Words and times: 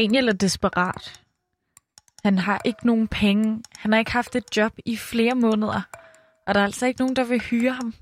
Daniel 0.00 0.28
er 0.28 0.32
desperat. 0.32 1.20
Han 2.24 2.38
har 2.38 2.60
ikke 2.64 2.86
nogen 2.86 3.08
penge. 3.08 3.62
Han 3.76 3.92
har 3.92 3.98
ikke 3.98 4.12
haft 4.12 4.36
et 4.36 4.56
job 4.56 4.72
i 4.84 4.96
flere 4.96 5.34
måneder. 5.34 5.82
Og 6.46 6.54
der 6.54 6.60
er 6.60 6.64
altså 6.64 6.86
ikke 6.86 7.00
nogen, 7.00 7.16
der 7.16 7.24
vil 7.24 7.40
hyre 7.40 7.72
ham. 7.72 7.94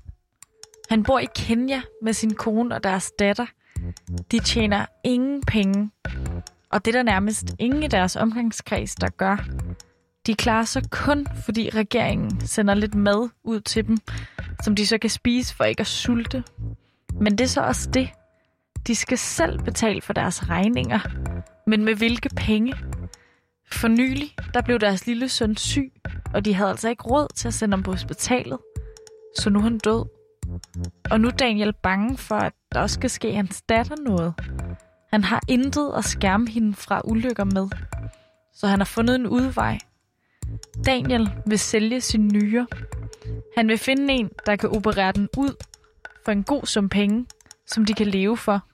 Han 0.89 1.03
bor 1.03 1.19
i 1.19 1.27
Kenya 1.35 1.81
med 2.01 2.13
sin 2.13 2.35
kone 2.35 2.75
og 2.75 2.83
deres 2.83 3.11
datter. 3.19 3.45
De 4.31 4.39
tjener 4.39 4.85
ingen 5.03 5.41
penge. 5.41 5.91
Og 6.69 6.85
det 6.85 6.95
er 6.95 6.99
der 6.99 7.03
nærmest 7.03 7.55
ingen 7.59 7.83
i 7.83 7.87
deres 7.87 8.15
omgangskreds, 8.15 8.95
der 8.95 9.09
gør. 9.09 9.45
De 10.27 10.35
klarer 10.35 10.65
sig 10.65 10.83
kun, 10.91 11.27
fordi 11.45 11.69
regeringen 11.69 12.47
sender 12.47 12.73
lidt 12.73 12.95
mad 12.95 13.29
ud 13.43 13.61
til 13.61 13.87
dem, 13.87 13.97
som 14.63 14.75
de 14.75 14.87
så 14.87 14.97
kan 14.97 15.09
spise 15.09 15.55
for 15.55 15.63
ikke 15.63 15.81
at 15.81 15.87
sulte. 15.87 16.43
Men 17.21 17.37
det 17.37 17.41
er 17.41 17.47
så 17.47 17.61
også 17.61 17.89
det. 17.89 18.09
De 18.87 18.95
skal 18.95 19.17
selv 19.17 19.63
betale 19.63 20.01
for 20.01 20.13
deres 20.13 20.49
regninger. 20.49 20.99
Men 21.69 21.85
med 21.85 21.95
hvilke 21.95 22.29
penge? 22.35 22.73
For 23.71 23.87
nylig, 23.87 24.35
der 24.53 24.61
blev 24.61 24.79
deres 24.79 25.05
lille 25.05 25.29
søn 25.29 25.57
syg, 25.57 25.91
og 26.33 26.45
de 26.45 26.53
havde 26.53 26.69
altså 26.69 26.89
ikke 26.89 27.03
råd 27.03 27.27
til 27.35 27.47
at 27.47 27.53
sende 27.53 27.73
ham 27.73 27.83
på 27.83 27.91
hospitalet. 27.91 28.59
Så 29.37 29.49
nu 29.49 29.59
er 29.59 29.63
han 29.63 29.77
død. 29.77 30.05
Og 31.11 31.21
nu 31.21 31.27
er 31.27 31.31
Daniel 31.31 31.73
bange 31.73 32.17
for, 32.17 32.35
at 32.35 32.53
der 32.71 32.81
også 32.81 32.93
skal 32.93 33.09
ske 33.09 33.35
hans 33.35 33.61
datter 33.61 33.95
noget. 33.95 34.33
Han 35.11 35.23
har 35.23 35.41
intet 35.47 35.93
at 35.97 36.05
skærme 36.05 36.49
hende 36.49 36.73
fra 36.73 37.01
ulykker 37.05 37.43
med. 37.43 37.69
Så 38.53 38.67
han 38.67 38.79
har 38.79 38.85
fundet 38.85 39.15
en 39.15 39.27
udvej. 39.27 39.77
Daniel 40.85 41.29
vil 41.45 41.59
sælge 41.59 42.01
sin 42.01 42.27
nyre. 42.27 42.67
Han 43.57 43.67
vil 43.67 43.77
finde 43.77 44.13
en, 44.13 44.29
der 44.45 44.55
kan 44.55 44.69
operere 44.69 45.11
den 45.11 45.29
ud 45.37 45.63
for 46.25 46.31
en 46.31 46.43
god 46.43 46.65
sum 46.65 46.89
penge, 46.89 47.25
som 47.65 47.85
de 47.85 47.93
kan 47.93 48.07
leve 48.07 48.37
for. 48.37 48.68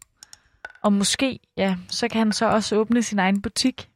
Og 0.86 0.94
måske, 0.94 1.40
ja, 1.58 1.78
så 1.88 2.08
kan 2.08 2.20
han 2.20 2.32
så 2.32 2.46
også 2.46 2.76
åbne 2.76 3.04
sin 3.04 3.20
egen 3.20 3.42
butik. 3.42 3.90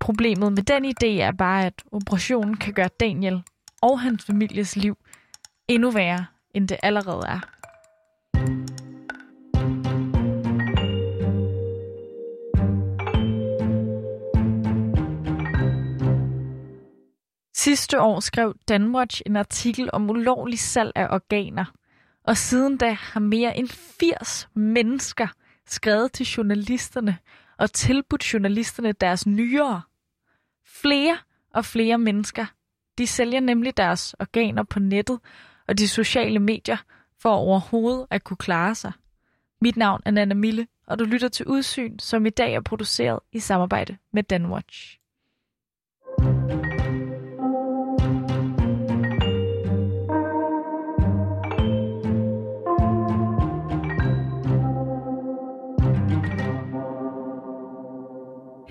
Problemet 0.00 0.52
med 0.52 0.62
den 0.62 0.84
idé 0.84 1.06
er 1.06 1.32
bare, 1.32 1.66
at 1.66 1.82
operationen 1.92 2.56
kan 2.56 2.74
gøre 2.74 2.88
Daniel 3.00 3.42
og 3.82 4.00
hans 4.00 4.24
families 4.24 4.76
liv 4.76 4.98
endnu 5.68 5.90
værre, 5.90 6.26
end 6.54 6.68
det 6.68 6.76
allerede 6.82 7.26
er. 7.28 7.40
Sidste 17.56 18.00
år 18.00 18.20
skrev 18.20 18.54
Danwatch 18.68 19.22
en 19.26 19.36
artikel 19.36 19.90
om 19.92 20.10
ulovlig 20.10 20.58
salg 20.58 20.92
af 20.94 21.06
organer, 21.10 21.64
og 22.24 22.36
siden 22.36 22.76
da 22.76 22.92
har 22.92 23.20
mere 23.20 23.58
end 23.58 23.68
80 23.68 24.48
mennesker 24.54 25.26
skrevet 25.72 26.12
til 26.12 26.26
journalisterne 26.26 27.18
og 27.58 27.72
tilbudt 27.72 28.32
journalisterne 28.32 28.92
deres 28.92 29.26
nyere. 29.26 29.82
Flere 30.66 31.18
og 31.54 31.64
flere 31.64 31.98
mennesker, 31.98 32.46
de 32.98 33.06
sælger 33.06 33.40
nemlig 33.40 33.76
deres 33.76 34.14
organer 34.18 34.62
på 34.62 34.78
nettet 34.78 35.20
og 35.68 35.78
de 35.78 35.88
sociale 35.88 36.38
medier 36.38 36.76
for 37.20 37.30
overhovedet 37.30 38.06
at 38.10 38.24
kunne 38.24 38.36
klare 38.36 38.74
sig. 38.74 38.92
Mit 39.60 39.76
navn 39.76 40.02
er 40.04 40.10
Nana 40.10 40.34
Mille, 40.34 40.66
og 40.86 40.98
du 40.98 41.04
lytter 41.04 41.28
til 41.28 41.46
Udsyn, 41.46 41.98
som 41.98 42.26
i 42.26 42.30
dag 42.30 42.54
er 42.54 42.60
produceret 42.60 43.20
i 43.32 43.38
samarbejde 43.38 43.96
med 44.12 44.22
Danwatch. 44.22 44.97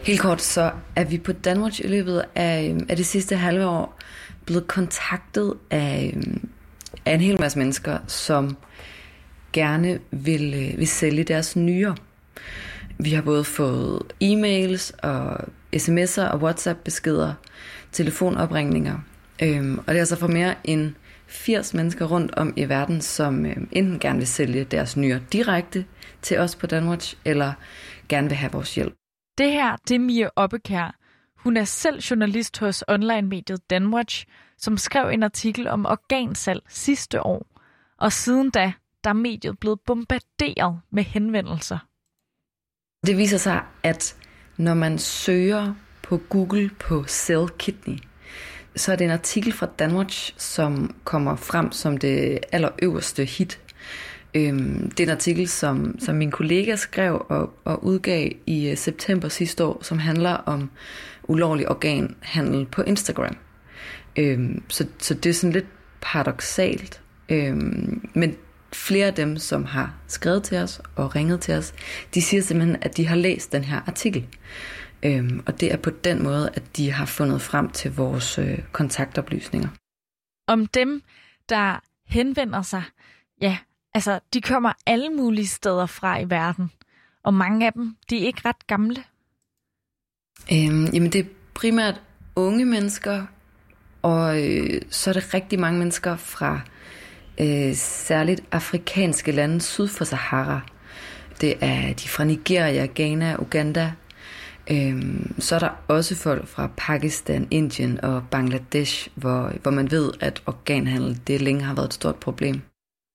Helt 0.08 0.20
kort, 0.20 0.42
så 0.42 0.72
er 0.96 1.04
vi 1.04 1.18
på 1.18 1.32
Danwatch 1.32 1.82
i 1.84 1.88
løbet 1.88 2.24
af, 2.36 2.70
øhm, 2.70 2.86
af 2.90 2.96
det 2.96 3.06
sidste 3.06 3.36
halve 3.36 3.66
år 3.66 4.00
blevet 4.46 4.68
kontaktet 4.68 5.54
af, 5.70 6.14
øhm, 6.16 6.50
af 7.06 7.14
en 7.14 7.22
hel 7.22 7.40
masse 7.40 7.60
mennesker, 7.60 7.98
som 8.08 8.58
gerne 9.54 10.00
vil, 10.12 10.54
øh, 10.54 10.80
vil 10.80 10.88
sælge 10.88 11.24
deres 11.24 11.56
nyere. 11.56 11.96
Vi 12.98 13.12
har 13.12 13.22
både 13.22 13.44
fået 13.44 14.02
e-mails 14.24 14.92
og 15.04 15.38
sms'er 15.76 16.32
og 16.32 16.40
WhatsApp-beskeder, 16.40 17.34
telefonopringninger. 17.92 18.98
Øhm, 19.44 19.78
og 19.78 19.86
det 19.88 19.96
er 19.96 20.00
altså 20.00 20.16
for 20.16 20.28
mere 20.28 20.56
end 20.64 20.94
80 21.28 21.74
mennesker 21.74 22.06
rundt 22.06 22.36
om 22.36 22.54
i 22.56 22.70
verden, 22.70 23.02
som 23.02 23.46
øhm, 23.46 23.70
enten 23.72 24.00
gerne 24.00 24.18
vil 24.18 24.28
sælge 24.28 24.64
deres 24.64 24.98
nyere 24.98 25.20
direkte 25.34 25.86
til 26.22 26.38
os 26.38 26.56
på 26.56 26.68
Danwatch, 26.68 27.16
eller 27.26 27.54
gerne 28.10 28.28
vil 28.28 28.38
have 28.38 28.52
vores 28.52 28.76
hjælp. 28.76 28.94
Det 29.38 29.52
her, 29.52 29.76
det 29.88 29.96
er 29.96 30.00
Mia 30.00 30.30
Oppekær. 30.36 30.96
Hun 31.36 31.58
er 31.58 31.64
selv 31.64 32.00
journalist 32.00 32.58
hos 32.60 32.84
online-mediet 32.88 33.70
Danwatch, 33.70 34.26
som 34.58 34.78
skrev 34.78 35.10
en 35.10 35.24
artikel 35.24 35.68
om 35.68 35.86
organsalg 35.86 36.62
sidste 36.70 37.22
år. 37.22 37.46
Og 37.98 38.14
siden 38.14 38.50
da, 38.50 38.74
der 39.04 39.10
er 39.10 39.14
mediet 39.14 39.60
blevet 39.60 39.80
bombarderet 39.80 40.82
med 40.92 41.04
henvendelser. 41.04 41.78
Det 43.06 43.18
viser 43.18 43.38
sig, 43.38 43.64
at 43.84 44.16
når 44.58 44.74
man 44.74 45.00
søger 45.00 45.74
på 46.04 46.18
Google 46.18 46.70
på 46.80 47.04
Cell 47.04 47.50
Kidney, 47.58 47.98
så 48.76 48.92
er 48.92 48.96
det 48.96 49.06
en 49.06 49.12
artikel 49.12 49.54
fra 49.54 49.68
Danwatch, 49.80 50.34
som 50.38 50.96
kommer 51.04 51.36
frem 51.36 51.72
som 51.72 51.98
det 51.98 52.40
allerøverste 52.52 53.26
hit 53.26 53.60
Øhm, 54.34 54.92
det 54.92 55.00
er 55.00 55.08
en 55.08 55.16
artikel, 55.16 55.48
som, 55.48 56.00
som 56.00 56.16
min 56.16 56.32
kollega 56.32 56.76
skrev 56.76 57.26
og, 57.30 57.54
og 57.66 57.84
udgav 57.84 58.32
i 58.46 58.70
øh, 58.70 58.78
september 58.78 59.28
sidste 59.28 59.64
år, 59.64 59.84
som 59.84 60.00
handler 60.00 60.32
om 60.32 60.70
ulovlig 61.24 61.70
organhandel 61.70 62.66
på 62.66 62.82
Instagram. 62.82 63.38
Øhm, 64.16 64.64
så, 64.68 64.88
så 65.00 65.14
det 65.14 65.30
er 65.30 65.34
sådan 65.34 65.54
lidt 65.54 65.68
paradoxalt. 66.02 67.02
Øhm, 67.30 68.10
men 68.14 68.36
flere 68.74 69.08
af 69.08 69.14
dem, 69.14 69.38
som 69.38 69.66
har 69.66 69.94
skrevet 70.08 70.44
til 70.44 70.58
os 70.58 70.82
og 70.96 71.16
ringet 71.16 71.42
til 71.42 71.54
os, 71.54 71.74
de 72.14 72.22
siger 72.22 72.42
simpelthen, 72.42 72.78
at 72.82 72.98
de 72.98 73.08
har 73.08 73.16
læst 73.16 73.52
den 73.52 73.64
her 73.64 73.82
artikel. 73.88 74.28
Øhm, 75.04 75.44
og 75.46 75.62
det 75.62 75.74
er 75.74 75.78
på 75.78 75.90
den 75.90 76.24
måde, 76.24 76.50
at 76.54 76.78
de 76.78 76.92
har 76.92 77.06
fundet 77.06 77.42
frem 77.42 77.70
til 77.70 77.96
vores 77.96 78.40
øh, 78.40 78.60
kontaktoplysninger. 78.72 79.70
Om 80.48 80.66
dem, 80.66 81.02
der 81.50 81.80
henvender 82.08 82.62
sig, 82.62 82.84
ja, 83.42 83.58
Altså, 83.98 84.20
de 84.34 84.42
kommer 84.42 84.72
alle 84.86 85.10
mulige 85.10 85.48
steder 85.48 85.86
fra 85.86 86.20
i 86.20 86.30
verden, 86.30 86.72
og 87.24 87.34
mange 87.34 87.66
af 87.66 87.74
dem, 87.74 87.96
de 88.10 88.22
er 88.22 88.26
ikke 88.26 88.42
ret 88.46 88.68
gamle. 88.68 89.04
Øhm, 90.52 90.86
jamen, 90.94 91.12
det 91.12 91.20
er 91.20 91.30
primært 91.54 92.02
unge 92.36 92.66
mennesker, 92.66 93.26
og 94.02 94.44
øh, 94.44 94.82
så 94.90 95.10
er 95.10 95.14
det 95.14 95.34
rigtig 95.34 95.60
mange 95.60 95.80
mennesker 95.80 96.16
fra 96.16 96.62
øh, 97.38 97.76
særligt 97.76 98.42
afrikanske 98.52 99.32
lande 99.32 99.62
syd 99.62 99.88
for 99.88 100.06
Sahara. 100.06 100.62
Det 101.42 101.54
er 101.62 101.94
de 101.94 102.10
fra 102.10 102.24
Nigeria, 102.24 102.88
Ghana, 102.96 103.36
Uganda. 103.40 103.94
Øhm, 104.72 105.36
så 105.40 105.56
er 105.56 105.60
der 105.60 105.84
også 105.88 106.16
folk 106.16 106.48
fra 106.48 106.70
Pakistan, 106.78 107.48
Indien 107.52 108.04
og 108.04 108.24
Bangladesh, 108.32 109.10
hvor, 109.16 109.52
hvor 109.62 109.72
man 109.72 109.92
ved, 109.92 110.12
at 110.20 110.44
organhandel 110.46 111.20
det 111.28 111.42
længe 111.42 111.64
har 111.64 111.74
været 111.74 111.88
et 111.88 111.94
stort 111.94 112.16
problem. 112.16 112.62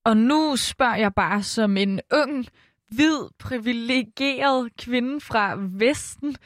Og 0.04 0.16
nu 0.16 0.56
spørger 0.56 0.96
jeg 0.96 1.14
bare 1.14 1.42
som 1.42 1.76
en 1.76 2.00
ung, 2.12 2.46
hvid, 2.90 3.18
privilegeret 3.38 4.76
kvinde 4.78 5.20
fra 5.20 5.54
Vesten, 5.58 6.36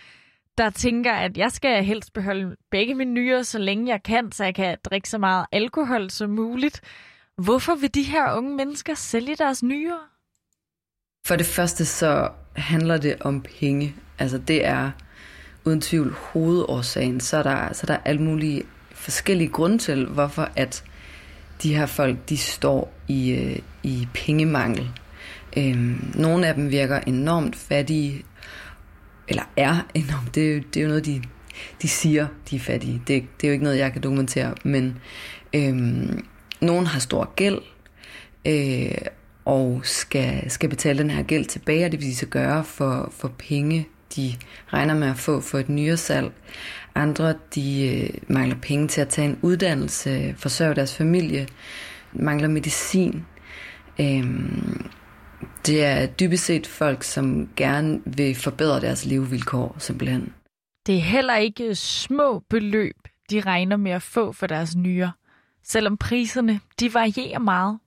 der 0.58 0.70
tænker, 0.70 1.12
at 1.12 1.36
jeg 1.38 1.52
skal 1.52 1.84
helst 1.84 2.12
beholde 2.12 2.56
begge 2.70 2.94
mine 2.94 3.12
nyere, 3.12 3.44
så 3.44 3.58
længe 3.58 3.92
jeg 3.92 4.02
kan, 4.02 4.32
så 4.32 4.44
jeg 4.44 4.54
kan 4.54 4.78
drikke 4.84 5.08
så 5.08 5.18
meget 5.18 5.46
alkohol 5.52 6.10
som 6.10 6.30
muligt. 6.30 6.80
Hvorfor 7.38 7.74
vil 7.74 7.94
de 7.94 8.02
her 8.02 8.32
unge 8.32 8.56
mennesker 8.56 8.94
sælge 8.94 9.36
deres 9.36 9.62
nyere? 9.62 9.98
For 11.26 11.36
det 11.36 11.46
første 11.46 11.84
så 11.84 12.30
handler 12.56 12.96
det 12.96 13.16
om 13.20 13.42
penge. 13.42 13.94
Altså 14.18 14.38
det 14.38 14.66
er 14.66 14.90
uden 15.64 15.80
tvivl 15.80 16.12
hovedårsagen. 16.12 17.20
Så 17.20 17.36
er 17.36 17.42
der, 17.42 17.72
så 17.72 17.80
er 17.82 17.86
der 17.86 17.98
alle 18.04 18.22
mulige 18.22 18.62
forskellige 18.92 19.48
grunde 19.48 19.78
til, 19.78 20.06
hvorfor 20.06 20.48
at 20.56 20.84
de 21.62 21.76
her 21.76 21.86
folk, 21.86 22.28
de 22.28 22.36
står 22.36 22.94
i, 23.08 23.30
øh, 23.30 23.58
i 23.82 24.08
pengemangel. 24.14 24.90
Øhm, 25.56 26.12
nogle 26.14 26.46
af 26.46 26.54
dem 26.54 26.70
virker 26.70 27.00
enormt 27.00 27.56
fattige, 27.56 28.22
eller 29.28 29.42
er 29.56 29.86
enormt, 29.94 30.34
det, 30.34 30.74
det 30.74 30.80
er 30.80 30.84
jo 30.84 30.88
noget, 30.88 31.06
de, 31.06 31.22
de 31.82 31.88
siger, 31.88 32.26
de 32.50 32.56
er 32.56 32.60
fattige. 32.60 33.02
Det, 33.06 33.24
det 33.40 33.46
er 33.46 33.48
jo 33.48 33.52
ikke 33.52 33.64
noget, 33.64 33.78
jeg 33.78 33.92
kan 33.92 34.02
dokumentere, 34.02 34.54
men 34.64 34.98
øhm, 35.54 36.24
nogen 36.60 36.86
har 36.86 37.00
stor 37.00 37.32
gæld, 37.36 37.58
øh, 38.46 38.98
og 39.44 39.80
skal, 39.84 40.50
skal 40.50 40.68
betale 40.68 40.98
den 40.98 41.10
her 41.10 41.22
gæld 41.22 41.44
tilbage, 41.44 41.84
og 41.84 41.92
det 41.92 42.00
vil 42.00 42.08
de 42.08 42.16
så 42.16 42.26
gøre 42.26 42.64
for, 42.64 43.12
for 43.16 43.28
penge, 43.38 43.88
de 44.16 44.34
regner 44.72 44.94
med 44.94 45.08
at 45.08 45.16
få 45.16 45.40
for 45.40 45.58
et 45.58 45.68
nyere 45.68 45.96
salg. 45.96 46.32
Andre 46.94 47.34
de 47.54 47.86
øh, 47.88 48.10
mangler 48.28 48.56
penge 48.62 48.88
til 48.88 49.00
at 49.00 49.08
tage 49.08 49.28
en 49.28 49.38
uddannelse, 49.42 50.10
øh, 50.10 50.36
forsørge 50.36 50.74
deres 50.74 50.96
familie, 50.96 51.48
mangler 52.12 52.48
medicin. 52.48 53.24
Øhm, 54.00 54.86
Det 55.66 55.84
er 55.84 56.06
dybest 56.06 56.44
set 56.44 56.66
folk, 56.66 57.02
som 57.02 57.48
gerne 57.56 58.00
vil 58.04 58.34
forbedre 58.34 58.80
deres 58.80 59.04
levevilkår, 59.06 59.76
simpelthen. 59.78 60.32
Det 60.86 60.94
er 60.96 61.00
heller 61.00 61.36
ikke 61.36 61.74
små 61.74 62.38
beløb, 62.50 62.96
de 63.30 63.40
regner 63.40 63.76
med 63.76 63.90
at 63.90 64.02
få 64.02 64.32
for 64.32 64.46
deres 64.46 64.76
nyere, 64.76 65.12
selvom 65.64 65.96
priserne 65.96 66.60
de 66.80 66.94
varierer 66.94 67.38
meget. 67.38 67.78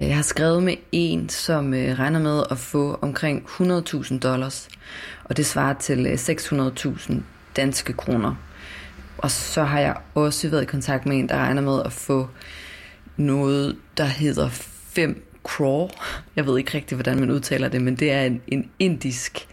Jeg 0.00 0.16
har 0.16 0.22
skrevet 0.22 0.62
med 0.62 0.74
en, 0.92 1.28
som 1.28 1.74
øh, 1.74 1.98
regner 1.98 2.18
med 2.18 2.42
at 2.50 2.58
få 2.58 2.98
omkring 3.02 3.44
100.000 3.46 4.18
dollars, 4.18 4.68
og 5.24 5.36
det 5.36 5.46
svarer 5.46 5.74
til 5.74 6.06
øh, 6.06 6.12
600.000 6.12 7.14
danske 7.56 7.92
kroner. 7.92 8.34
Og 9.18 9.30
så 9.30 9.64
har 9.64 9.80
jeg 9.80 9.96
også 10.14 10.48
været 10.48 10.62
i 10.62 10.66
kontakt 10.66 11.06
med 11.06 11.16
en, 11.16 11.28
der 11.28 11.36
regner 11.36 11.62
med 11.62 11.82
at 11.84 11.92
få 11.92 12.28
noget, 13.16 13.76
der 13.96 14.04
hedder 14.04 14.48
5 14.48 15.26
crore. 15.44 15.90
Jeg 16.36 16.46
ved 16.46 16.58
ikke 16.58 16.74
rigtig, 16.74 16.96
hvordan 16.96 17.20
man 17.20 17.30
udtaler 17.30 17.68
det, 17.68 17.82
men 17.82 17.96
det 17.96 18.12
er 18.12 18.22
en, 18.22 18.42
en 18.46 18.70
indisk 18.78 19.46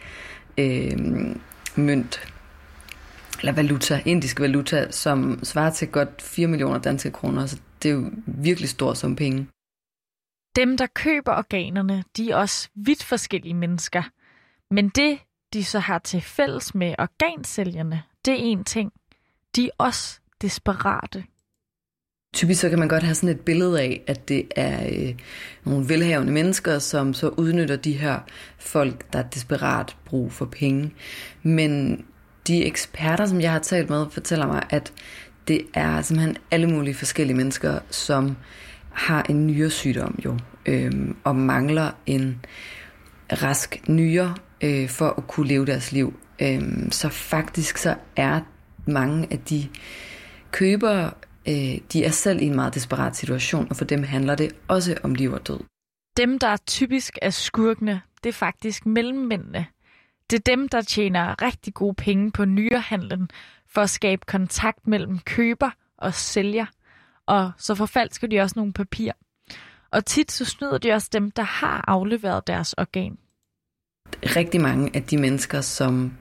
øh, 0.58 0.98
mønt, 1.76 2.20
eller 3.40 3.52
valuta, 3.52 4.02
indisk 4.06 4.40
valuta, 4.40 4.92
som 4.92 5.40
svarer 5.44 5.72
til 5.72 5.88
godt 5.88 6.22
4 6.22 6.48
millioner 6.48 6.80
danske 6.80 7.12
kroner. 7.12 7.46
Så 7.46 7.58
det 7.84 7.90
er 7.90 7.94
jo 7.94 8.12
virkelig 8.26 8.70
stort 8.70 8.98
som 8.98 9.16
penge. 9.16 9.48
Dem, 10.57 10.77
der 10.77 10.88
køber 10.88 11.38
organerne, 11.38 12.04
de 12.18 12.31
er 12.31 12.36
også 12.36 12.69
vidt 12.75 13.04
forskellige 13.04 13.54
mennesker. 13.54 14.04
Men 14.71 14.89
det, 14.89 15.19
de 15.54 15.63
så 15.63 15.80
har 15.80 16.00
til 16.00 16.21
fælles 16.21 16.75
med 16.75 16.95
organsælgerne, 17.00 18.04
det 18.25 18.33
er 18.33 18.38
en 18.38 18.63
ting. 18.63 18.92
De 19.56 19.65
er 19.65 19.69
også 19.77 20.19
desperate. 20.42 21.24
Typisk 22.33 22.62
så 22.62 22.69
kan 22.69 22.80
man 22.80 22.88
godt 22.88 23.04
have 23.04 23.15
sådan 23.15 23.30
et 23.36 23.39
billede 23.39 23.81
af, 23.81 24.01
at 24.07 24.30
det 24.30 24.51
er 24.56 24.88
øh, 24.88 25.15
nogle 25.63 25.89
velhavende 25.89 26.33
mennesker, 26.33 26.80
som 26.80 27.13
så 27.13 27.27
udnytter 27.27 27.75
de 27.75 27.94
her 27.94 28.19
folk, 28.57 29.13
der 29.13 29.19
er 29.19 29.30
desperat 29.30 29.95
brug 30.06 30.31
for 30.31 30.45
penge. 30.45 30.94
Men 31.44 32.06
de 32.48 32.65
eksperter, 32.65 33.25
som 33.25 33.42
jeg 33.42 33.51
har 33.51 33.60
talt 33.60 33.89
med, 33.89 34.06
fortæller 34.10 34.48
mig, 34.48 34.63
at 34.69 34.94
det 35.48 35.62
er 35.74 36.01
simpelthen 36.01 36.38
alle 36.51 36.68
mulige 36.68 36.95
forskellige 36.95 37.38
mennesker, 37.38 37.80
som 37.89 38.36
har 38.98 39.26
en 39.30 39.48
nyresygdom 39.48 40.20
jo, 40.26 40.38
øh, 40.66 40.92
og 41.24 41.36
mangler 41.36 41.92
en 42.06 42.46
rask 43.32 43.90
nyre 43.90 44.36
øh, 44.64 44.90
for 44.90 45.10
at 45.18 45.28
kunne 45.28 45.48
leve 45.48 45.66
deres 45.66 45.92
liv. 45.92 46.20
Øh, 46.42 46.62
så 46.92 47.10
faktisk 47.10 47.78
så 47.78 47.96
er 48.16 48.42
mange 48.86 49.28
af 49.32 49.40
de 49.40 49.68
købere, 50.52 51.12
øh, 51.48 51.78
de 51.94 52.04
er 52.04 52.10
selv 52.10 52.42
i 52.42 52.46
en 52.46 52.56
meget 52.56 52.74
desperat 52.74 53.16
situation, 53.16 53.68
og 53.70 53.76
for 53.76 53.86
dem 53.86 54.04
handler 54.04 54.36
det 54.36 54.56
også 54.68 54.96
om 55.04 55.16
liv 55.16 55.32
og 55.32 55.48
død. 55.48 55.60
Dem, 56.18 56.40
der 56.40 56.58
typisk 56.58 57.18
er 57.22 57.30
skurkene, 57.30 58.02
det 58.24 58.30
er 58.30 58.34
faktisk 58.34 58.86
mellemmændene. 58.86 59.66
Det 60.30 60.40
er 60.40 60.56
dem, 60.56 60.70
der 60.70 60.82
tjener 60.82 61.42
rigtig 61.42 61.74
gode 61.74 61.94
penge 61.94 62.32
på 62.32 62.46
nyrehandlen 62.46 63.30
for 63.70 63.82
at 63.82 63.90
skabe 63.90 64.22
kontakt 64.28 64.88
mellem 64.88 65.20
køber 65.20 65.70
og 65.98 66.14
sælger. 66.14 66.66
Og 67.27 67.51
så 67.57 67.75
forfalsker 67.75 68.27
de 68.27 68.39
også 68.39 68.53
nogle 68.57 68.74
papir. 68.74 69.12
Og 69.91 70.06
tit 70.06 70.31
så 70.31 70.45
snyder 70.45 70.77
de 70.77 70.91
også 70.91 71.09
dem, 71.13 71.31
der 71.31 71.44
har 71.44 71.83
afleveret 71.88 72.47
deres 72.47 72.74
organ. 72.74 73.18
Rigtig 74.24 74.62
mange 74.62 74.91
af 74.94 75.03
de 75.03 75.18
mennesker, 75.18 75.62
som 75.62 76.13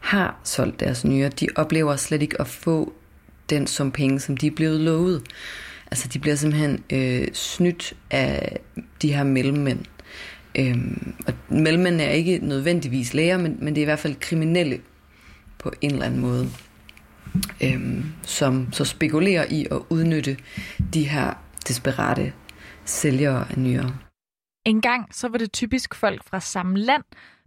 har 0.00 0.40
solgt 0.44 0.80
deres 0.80 1.04
nyre, 1.04 1.28
de 1.28 1.46
oplever 1.56 1.96
slet 1.96 2.22
ikke 2.22 2.40
at 2.40 2.46
få 2.46 2.92
den 3.50 3.66
som 3.66 3.92
penge, 3.92 4.20
som 4.20 4.36
de 4.36 4.46
er 4.46 4.50
blevet 4.50 4.80
lovet. 4.80 5.22
Altså 5.90 6.08
de 6.08 6.18
bliver 6.18 6.36
simpelthen 6.36 6.84
øh, 6.92 7.28
snydt 7.32 7.94
af 8.10 8.60
de 9.02 9.14
her 9.14 9.24
mellemmænd. 9.24 9.84
Øhm, 10.54 11.14
og 11.26 11.34
mellemmænd 11.48 12.00
er 12.00 12.10
ikke 12.10 12.38
nødvendigvis 12.38 13.14
læger, 13.14 13.38
men, 13.38 13.56
men 13.60 13.74
det 13.74 13.80
er 13.80 13.84
i 13.84 13.84
hvert 13.84 13.98
fald 13.98 14.14
kriminelle 14.20 14.80
på 15.58 15.72
en 15.80 15.90
eller 15.90 16.06
anden 16.06 16.20
måde, 16.20 16.50
øhm, 17.60 18.04
som 18.22 18.72
så 18.72 18.84
spekulerer 18.84 19.44
i 19.50 19.66
at 19.70 19.80
udnytte 19.90 20.36
de 20.94 21.08
her 21.08 21.34
desperate 21.68 22.32
sælgere 22.84 23.46
af 23.50 23.58
nyere. 23.58 23.96
En 24.64 24.80
gang 24.80 25.14
så 25.14 25.28
var 25.28 25.38
det 25.38 25.52
typisk 25.52 25.94
folk 25.94 26.24
fra 26.24 26.40
samme 26.40 26.78
land, 26.78 27.02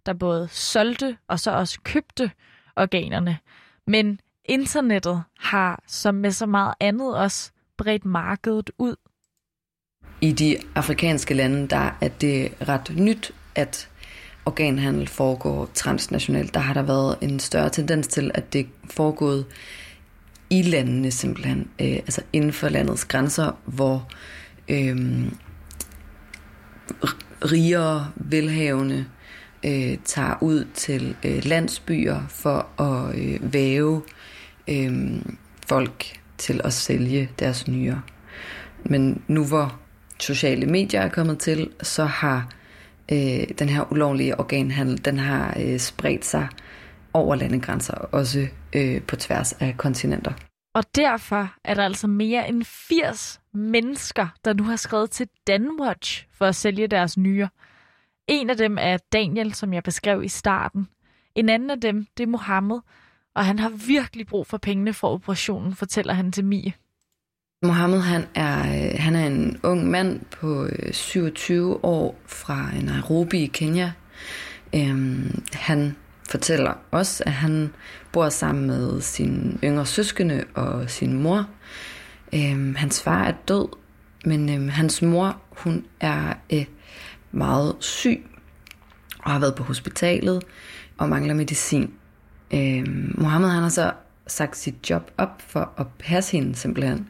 der 0.06 0.14
både 0.14 0.48
solgte 0.52 1.18
og 1.28 1.40
så 1.40 1.52
også 1.52 1.80
købte 1.84 2.32
organerne. 2.76 3.38
Men 3.88 4.20
internettet 4.46 5.24
har, 5.40 5.84
som 5.88 6.16
med 6.16 6.32
så 6.32 6.46
meget 6.46 6.74
andet 6.80 7.18
også, 7.18 7.52
bredt 7.78 8.06
markedet 8.06 8.72
ud. 8.78 8.96
I 10.22 10.32
de 10.32 10.58
afrikanske 10.76 11.34
lande, 11.34 11.68
der 11.68 11.98
er 12.02 12.08
det 12.08 12.54
ret 12.68 12.94
nyt, 12.98 13.32
at 13.56 13.90
organhandel 14.46 15.08
foregår 15.08 15.70
transnationalt. 15.74 16.54
Der 16.54 16.60
har 16.60 16.74
der 16.74 16.82
været 16.82 17.18
en 17.22 17.40
større 17.40 17.70
tendens 17.70 18.08
til, 18.08 18.32
at 18.34 18.54
det 18.54 18.62
er 18.62 18.70
foregået 18.90 19.46
i 20.50 20.62
landene 20.62 21.12
simpelthen, 21.12 21.68
øh, 21.82 21.94
altså 21.94 22.22
inden 22.34 22.54
for 22.54 22.70
landets 22.70 23.06
grænser, 23.06 23.58
hvor 23.66 24.10
øh, 24.70 25.26
rigere, 27.52 28.12
velhavende 28.16 29.06
øh, 29.66 29.98
tager 30.06 30.36
ud 30.42 30.68
til 30.74 31.16
øh, 31.26 31.46
landsbyer 31.46 32.28
for 32.30 32.82
at 32.82 33.20
øh, 33.20 33.54
væve 33.54 34.02
øh, 34.68 35.22
folk 35.68 36.20
til 36.38 36.62
at 36.64 36.74
sælge 36.74 37.30
deres 37.40 37.68
nyere. 37.68 38.02
Men 38.86 39.22
nu 39.28 39.46
hvor 39.46 39.80
sociale 40.20 40.66
medier 40.66 41.02
er 41.02 41.10
kommet 41.10 41.40
til, 41.40 41.70
så 41.82 42.06
har 42.06 42.50
øh, 43.12 43.48
den 43.60 43.70
her 43.70 43.92
ulovlige 43.92 44.40
organhandel, 44.40 45.06
den 45.06 45.18
har 45.18 45.58
øh, 45.60 45.80
spredt 45.80 46.26
sig 46.26 46.48
over 47.14 47.36
landegrænser, 47.36 47.94
også 47.94 48.48
øh, 48.76 49.02
på 49.02 49.16
tværs 49.16 49.54
af 49.54 49.76
kontinenter. 49.78 50.34
Og 50.76 50.84
derfor 50.96 51.54
er 51.64 51.74
der 51.74 51.84
altså 51.84 52.08
mere 52.08 52.50
end 52.50 52.64
80 52.64 53.42
mennesker, 53.54 54.28
der 54.46 54.54
nu 54.54 54.64
har 54.64 54.76
skrevet 54.76 55.12
til 55.12 55.28
Danwatch 55.48 56.28
for 56.32 56.46
at 56.46 56.56
sælge 56.56 56.88
deres 56.88 57.18
nyere. 57.18 57.50
En 58.28 58.50
af 58.50 58.58
dem 58.58 58.78
er 58.82 58.98
Daniel, 59.14 59.54
som 59.54 59.74
jeg 59.74 59.84
beskrev 59.84 60.24
i 60.24 60.28
starten. 60.28 60.88
En 61.36 61.50
anden 61.50 61.70
af 61.70 61.82
dem, 61.82 62.06
det 62.18 62.24
er 62.24 62.28
Mohammed, 62.28 62.80
og 63.36 63.46
han 63.46 63.60
har 63.60 63.70
virkelig 63.70 64.28
brug 64.28 64.48
for 64.48 64.58
pengene 64.58 64.94
for 64.94 65.10
operationen, 65.10 65.76
fortæller 65.76 66.14
han 66.14 66.32
til 66.32 66.46
Mie. 66.46 66.74
Mohammed 67.64 68.00
han 68.00 68.26
er, 68.36 68.60
øh, 68.60 69.00
han 69.00 69.16
er 69.16 69.28
en 69.28 69.60
ung 69.64 69.90
mand 69.90 70.20
på 70.32 70.66
øh, 70.66 70.94
27 70.94 71.86
år 71.86 72.20
fra 72.26 72.70
Nairobi 72.82 73.38
i 73.38 73.48
Kenya. 73.48 73.92
Øhm, 74.76 75.44
han 75.54 75.96
fortæller 76.30 76.74
også, 76.92 77.24
at 77.26 77.32
han 77.32 77.74
bor 78.12 78.30
sammen 78.30 78.68
med 78.68 79.02
sin 79.02 79.60
yngre 79.64 79.86
søskende 79.86 80.44
og 80.54 80.90
sin 80.90 81.22
mor. 81.24 81.48
Øhm, 82.34 82.76
hans 82.76 83.04
far 83.04 83.24
er 83.24 83.34
død, 83.48 83.68
men 84.26 84.50
øhm, 84.50 84.70
hans 84.70 85.02
mor 85.02 85.38
hun 85.52 85.86
er 86.00 86.34
øh, 86.54 86.66
meget 87.32 87.76
syg 87.80 88.26
og 89.20 89.32
har 89.32 89.40
været 89.40 89.56
på 89.56 89.64
hospitalet 89.64 90.44
og 90.98 91.10
mangler 91.10 91.34
medicin. 91.34 91.94
Øhm, 92.54 93.16
Mohammed 93.18 93.50
han 93.50 93.62
har 93.62 93.70
så 93.70 93.92
sagt 94.28 94.58
sit 94.58 94.90
job 94.90 95.12
op 95.18 95.42
for 95.48 95.72
at 95.78 95.88
passe 96.00 96.32
hende 96.32 96.56
simpelthen. 96.56 97.08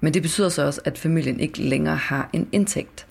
Men 0.00 0.14
det 0.14 0.22
betyder 0.22 0.48
så 0.48 0.66
også, 0.66 0.80
at 0.84 0.98
familien 0.98 1.40
ikke 1.40 1.62
længere 1.62 1.96
har 1.96 2.30
en 2.32 2.48
indtægt, 2.52 3.06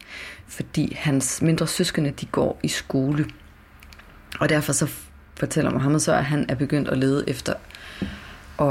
fordi 0.47 0.93
hans 0.93 1.41
mindre 1.41 1.67
søskende 1.67 2.11
de 2.11 2.25
går 2.25 2.59
i 2.63 2.67
skole. 2.67 3.25
Og 4.39 4.49
derfor 4.49 4.73
så 4.73 4.89
fortæller 5.39 5.71
Mohammed 5.71 5.99
så, 5.99 6.13
at 6.13 6.25
han 6.25 6.45
er 6.49 6.55
begyndt 6.55 6.87
at 6.87 6.97
lede 6.97 7.29
efter 7.29 7.53
at, 7.53 8.67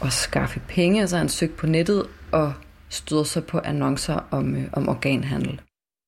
og 0.00 0.06
at 0.06 0.12
skaffe 0.12 0.60
penge, 0.68 1.08
så 1.08 1.16
han 1.16 1.28
søgt 1.28 1.56
på 1.56 1.66
nettet 1.66 2.06
og 2.32 2.52
støder 2.88 3.24
sig 3.24 3.44
på 3.44 3.60
annoncer 3.64 4.28
om, 4.30 4.56
øh, 4.56 4.64
om 4.72 4.88
organhandel. 4.88 5.60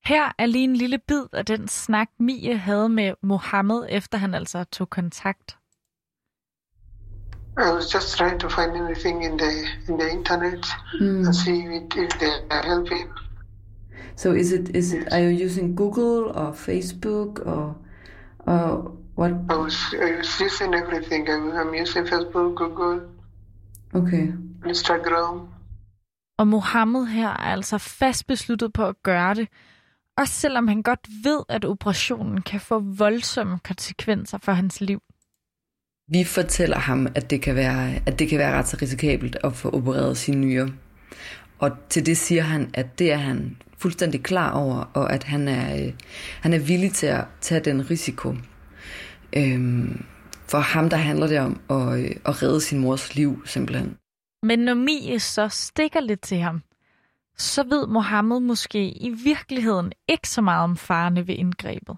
Her 0.05 0.31
er 0.37 0.45
lige 0.45 0.63
en 0.63 0.75
lille 0.75 0.99
bid 1.07 1.23
af 1.33 1.45
den 1.45 1.67
snak, 1.67 2.09
Mie 2.19 2.57
havde 2.57 2.89
med 2.89 3.13
Mohammed, 3.23 3.85
efter 3.89 4.17
han 4.17 4.33
altså 4.33 4.63
tog 4.63 4.89
kontakt. 4.89 5.57
I 7.57 7.71
was 7.71 7.89
just 7.89 8.17
trying 8.17 8.37
to 8.39 8.49
find 8.49 8.75
anything 8.75 9.23
in 9.23 9.37
the 9.37 9.51
in 9.87 9.97
the 9.97 10.09
internet 10.09 10.63
mm. 11.01 11.25
and 11.25 11.35
see 11.35 11.57
if 12.03 12.19
they 12.19 12.33
are 12.51 12.63
helping. 12.63 13.07
So 14.15 14.31
is 14.31 14.51
it 14.51 14.75
is 14.75 14.93
it 14.93 15.13
are 15.13 15.19
you 15.19 15.45
using 15.45 15.75
Google 15.75 16.31
or 16.39 16.53
Facebook 16.53 17.45
or 17.45 17.75
or 18.47 18.91
what? 19.15 19.31
I 19.49 19.55
was, 19.55 19.77
I 19.93 20.17
was 20.17 20.39
using 20.39 20.73
everything. 20.73 21.29
I'm 21.29 21.73
using 21.73 22.05
Facebook, 22.05 22.55
Google. 22.55 23.01
Okay. 23.93 24.33
Instagram. 24.65 25.47
Og 26.37 26.47
Mohammed 26.47 27.05
her 27.05 27.27
er 27.27 27.33
altså 27.37 27.77
fast 27.77 28.27
besluttet 28.27 28.73
på 28.73 28.85
at 28.85 29.03
gøre 29.03 29.33
det, 29.33 29.47
også 30.17 30.33
selvom 30.33 30.67
han 30.67 30.83
godt 30.83 31.07
ved, 31.23 31.43
at 31.49 31.65
operationen 31.65 32.41
kan 32.41 32.59
få 32.59 32.79
voldsomme 32.79 33.59
konsekvenser 33.59 34.37
for 34.37 34.51
hans 34.51 34.81
liv. 34.81 34.99
Vi 36.07 36.23
fortæller 36.23 36.77
ham, 36.77 37.07
at 37.15 37.29
det 37.29 37.41
kan 37.41 37.55
være, 37.55 37.93
at 38.05 38.19
det 38.19 38.29
kan 38.29 38.39
være 38.39 38.57
ret 38.57 38.67
så 38.67 38.77
risikabelt 38.81 39.37
at 39.43 39.53
få 39.53 39.69
opereret 39.69 40.17
sin 40.17 40.41
nyre. 40.41 40.69
Og 41.59 41.71
til 41.89 42.05
det 42.05 42.17
siger 42.17 42.41
han, 42.43 42.69
at 42.73 42.99
det 42.99 43.11
er 43.11 43.17
han 43.17 43.57
fuldstændig 43.77 44.23
klar 44.23 44.51
over, 44.51 44.89
og 44.93 45.13
at 45.13 45.23
han 45.23 45.47
er, 45.47 45.85
øh, 45.85 45.93
han 46.41 46.53
er 46.53 46.59
villig 46.59 46.93
til 46.93 47.07
at 47.07 47.25
tage 47.41 47.61
den 47.61 47.89
risiko. 47.89 48.35
Øhm, 49.37 50.05
for 50.47 50.59
ham, 50.59 50.89
der 50.89 50.97
handler 50.97 51.27
det 51.27 51.39
om 51.39 51.61
at, 51.69 51.99
øh, 51.99 52.11
at 52.25 52.43
redde 52.43 52.61
sin 52.61 52.79
mors 52.79 53.15
liv, 53.15 53.41
simpelthen. 53.45 53.97
Men 54.43 54.59
når 54.59 54.73
Mie 54.73 55.19
så 55.19 55.47
stikker 55.47 55.99
lidt 55.99 56.21
til 56.21 56.37
ham, 56.37 56.61
så 57.37 57.63
ved 57.63 57.87
Mohammed 57.87 58.39
måske 58.39 58.89
i 58.89 59.09
virkeligheden 59.09 59.91
ikke 60.07 60.29
så 60.29 60.41
meget 60.41 60.63
om 60.63 60.77
farerne 60.77 61.27
ved 61.27 61.35
indgrebet. 61.35 61.97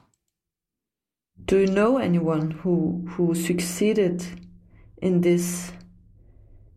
Do 1.46 1.58
you 1.60 1.68
know 1.68 1.98
anyone 1.98 2.52
who, 2.52 3.04
who 3.10 3.34
succeeded 3.36 4.24
in 5.02 5.22
this 5.22 5.72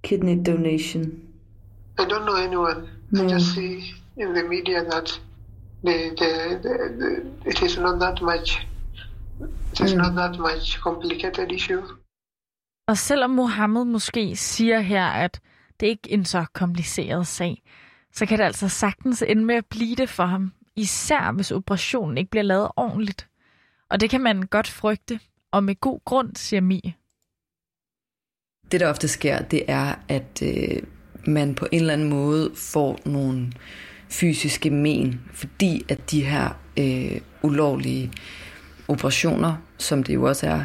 kidney 0.03 0.37
donation? 0.37 1.23
I 1.99 2.05
don't 2.05 2.25
know 2.25 2.37
anyone. 2.37 2.89
No. 3.11 3.25
I 3.25 3.29
just 3.29 3.55
see 3.55 3.83
in 4.17 4.35
the 4.35 4.43
media 4.49 4.85
that 4.85 5.21
the, 5.85 5.93
the, 6.19 6.59
the, 6.63 6.75
the, 6.99 7.51
it 7.51 7.63
is 7.63 7.79
not 7.79 7.99
that 8.01 8.23
much. 8.23 8.67
It 9.73 9.81
is 9.81 9.95
Mm. 9.95 9.97
not 9.99 10.15
that 10.15 10.39
much 10.39 10.79
complicated 10.81 11.53
issue. 11.53 11.83
Og 12.89 12.99
selvom 12.99 13.31
Mohammed 13.31 13.85
måske 13.85 14.37
siger 14.37 14.81
her, 14.81 15.07
at 15.07 15.41
det 15.81 15.87
ikke 15.87 16.11
er 16.11 16.15
en 16.15 16.25
så 16.25 16.45
kompliceret 16.55 17.27
sag, 17.27 17.63
så 18.13 18.27
kan 18.27 18.39
det 18.39 18.45
altså 18.45 18.69
sagtens 18.69 19.23
ende 19.23 19.45
med 19.45 19.55
at 19.55 19.67
blive 19.67 19.97
det 19.97 20.09
for 20.09 20.25
ham, 20.25 20.53
især 20.77 21.33
hvis 21.33 21.51
operationen 21.51 22.19
ikke 22.19 22.31
bliver 22.31 22.43
lavet 22.43 22.69
ordentligt. 22.77 23.27
Og 23.91 24.01
det 24.01 24.11
kan 24.11 24.21
man 24.21 24.43
godt 24.43 24.69
frygte, 24.69 25.21
og 25.53 25.65
med 25.65 25.81
god 25.81 26.01
grund, 26.05 26.37
siger 26.37 26.61
Mie. 26.61 26.95
Det, 28.73 28.81
der 28.81 28.89
ofte 28.89 29.09
sker, 29.09 29.43
det 29.43 29.63
er, 29.69 29.95
at 30.09 30.43
øh, 30.43 30.83
man 31.27 31.55
på 31.55 31.67
en 31.73 31.81
eller 31.81 31.93
anden 31.93 32.09
måde 32.09 32.51
får 32.55 32.99
nogle 33.05 33.53
fysiske 34.09 34.71
men, 34.71 35.21
fordi 35.33 35.85
at 35.89 36.11
de 36.11 36.25
her 36.25 36.61
øh, 36.79 37.21
ulovlige 37.43 38.13
operationer, 38.89 39.57
som 39.79 40.03
det 40.03 40.15
jo 40.15 40.29
også 40.29 40.47
er, 40.47 40.65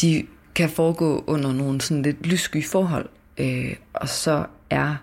de 0.00 0.26
kan 0.54 0.70
foregå 0.70 1.24
under 1.26 1.52
nogle 1.52 1.80
sådan 1.80 2.02
lidt 2.02 2.26
lyssky 2.26 2.64
forhold, 2.66 3.08
øh, 3.38 3.76
og 3.94 4.08
så 4.08 4.46
er 4.70 4.96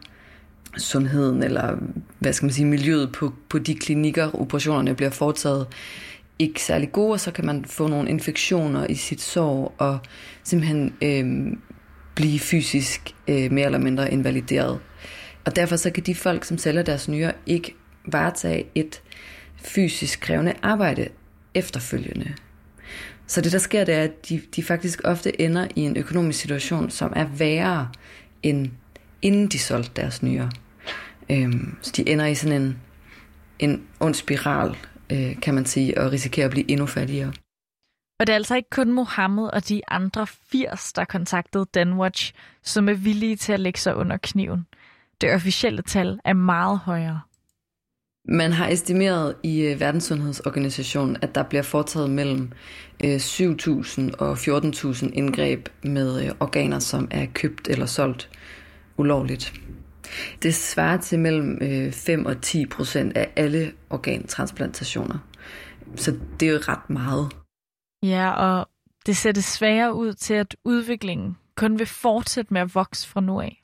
sundheden, 0.77 1.44
eller 1.44 1.77
hvad 2.20 2.34
skal 2.34 2.46
man 2.46 2.53
sige, 2.53 2.65
miljøet 2.65 3.12
på, 3.12 3.34
på 3.50 3.60
de 3.60 3.75
klinikker, 3.75 4.42
operationerne 4.42 4.96
bliver 4.96 5.10
foretaget, 5.10 5.68
ikke 6.40 6.62
særlig 6.62 6.92
gode, 6.92 7.13
og 7.13 7.20
så 7.20 7.32
kan 7.32 7.46
man 7.46 7.66
få 7.66 7.88
nogle 7.88 8.10
infektioner 8.10 8.88
i 8.88 8.96
sit 8.96 9.22
sår, 9.22 9.75
og 9.78 10.00
simpelthen 10.44 10.94
øh, 11.02 11.58
blive 12.16 12.40
fysisk 12.40 13.16
øh, 13.28 13.52
mere 13.52 13.66
eller 13.66 13.80
mindre 13.80 14.12
invalideret. 14.12 14.80
Og 15.46 15.56
derfor 15.56 15.75
så 15.75 15.90
kan 15.90 16.04
de 16.04 16.16
folk, 16.16 16.46
som 16.46 16.58
sælger 16.58 16.84
deres 16.84 17.08
nyrer, 17.08 17.32
ikke 17.46 17.75
varetage 18.06 18.66
et 18.75 19.02
fysisk 19.56 20.20
krævende 20.20 20.54
arbejde 20.62 21.08
efterfølgende. 21.54 22.34
Så 23.28 23.42
det, 23.42 23.52
der 23.52 23.58
sker, 23.58 23.84
det 23.84 23.96
er, 23.96 24.04
at 24.04 24.30
de, 24.30 24.42
de 24.56 24.63
faktisk 24.63 25.02
ofte 25.04 25.42
ender 25.42 25.68
i 25.75 25.82
en 25.82 25.98
økonomisk 25.98 26.40
situation, 26.40 26.90
som 26.90 27.13
er 27.16 27.25
værre, 27.25 27.90
end 28.44 28.70
inden 29.22 29.48
de 29.48 29.60
solgte 29.60 29.92
deres 29.96 30.24
nyrer. 30.24 30.50
Øhm, 31.30 31.75
så 31.82 31.92
de 31.98 32.10
ender 32.10 32.25
i 32.25 32.36
sådan 32.36 32.62
en, 32.62 32.78
en 33.60 33.84
ond 34.00 34.13
spiral, 34.13 34.75
øh, 35.12 35.41
kan 35.41 35.53
man 35.53 35.65
sige, 35.65 35.98
og 35.98 36.12
risikerer 36.12 36.45
at 36.45 36.51
blive 36.51 36.72
endnu 36.72 36.86
fattigere. 36.86 37.33
Og 38.19 38.27
det 38.27 38.33
er 38.33 38.38
altså 38.38 38.55
ikke 38.55 38.69
kun 38.69 38.91
Mohammed 38.91 39.50
og 39.53 39.69
de 39.69 39.81
andre 39.88 40.27
80, 40.27 40.93
der 40.93 41.05
kontaktede 41.05 41.65
Danwatch, 41.74 42.33
som 42.63 42.89
er 42.89 42.93
villige 42.93 43.36
til 43.36 43.53
at 43.53 43.60
lægge 43.60 43.79
sig 43.79 43.95
under 43.95 44.17
kniven. 44.17 44.67
Det 45.22 45.33
officielle 45.33 45.81
tal 45.81 46.19
er 46.25 46.33
meget 46.33 46.79
højere. 46.79 47.22
Man 48.27 48.51
har 48.51 48.67
estimeret 48.67 49.36
i 49.43 49.62
øh, 49.62 49.79
Verdenssundhedsorganisationen, 49.79 51.17
at 51.22 51.36
der 51.36 51.43
bliver 51.43 51.63
foretaget 51.63 52.10
mellem 52.10 52.51
øh, 53.03 53.15
7.000 53.15 54.17
og 54.17 54.33
14.000 54.33 55.10
indgreb 55.13 55.69
med 55.83 56.25
øh, 56.25 56.31
organer, 56.39 56.79
som 56.79 57.07
er 57.12 57.25
købt 57.33 57.67
eller 57.67 57.86
solgt 57.86 58.29
ulovligt. 58.98 59.53
Det 60.43 60.55
svarer 60.55 60.98
til 60.98 61.20
mellem 61.20 61.58
øh, 61.62 61.91
5 61.91 62.25
og 62.25 62.41
10 62.41 62.65
procent 62.65 63.17
af 63.17 63.32
alle 63.36 63.72
organtransplantationer. 63.89 65.17
Så 65.96 66.20
det 66.39 66.48
er 66.48 66.51
jo 66.51 66.60
ret 66.67 66.89
meget. 66.89 67.32
Ja, 68.03 68.32
og 68.32 68.70
det 69.05 69.17
ser 69.17 69.32
desværre 69.32 69.93
ud 69.93 70.13
til, 70.13 70.34
at 70.34 70.55
udviklingen 70.65 71.38
kun 71.55 71.79
vil 71.79 71.88
fortsætte 71.88 72.53
med 72.53 72.62
at 72.62 72.75
vokse 72.75 73.08
fra 73.08 73.22
nu 73.22 73.41
af. 73.41 73.63